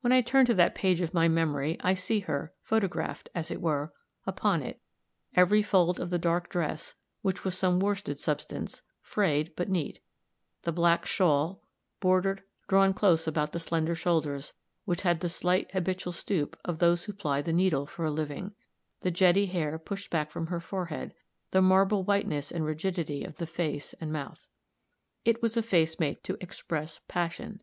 [0.00, 3.60] When I turn to that page of my memory, I see her, photographed, as it
[3.60, 3.92] were,
[4.26, 4.80] upon it
[5.36, 10.00] every fold of the dark dress, which was some worsted substance, frayed, but neat;
[10.62, 11.60] the black shawl,
[12.00, 14.54] bordered, drawn close about the slender shoulders,
[14.86, 18.54] which had the slight, habitual stoop of those who ply the needle for a living;
[19.02, 21.12] the jetty hair pushed back from her forehead,
[21.50, 24.48] the marble whiteness and rigidity of the face and mouth.
[25.26, 27.56] It was a face made to express passion.